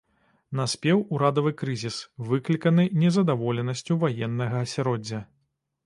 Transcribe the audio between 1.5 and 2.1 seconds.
крызіс,